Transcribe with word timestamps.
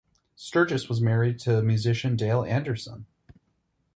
Sturgess 0.35 0.89
was 0.89 0.99
married 0.99 1.37
to 1.41 1.61
musician 1.61 2.15
Dale 2.15 2.41
Anderson. 2.43 3.05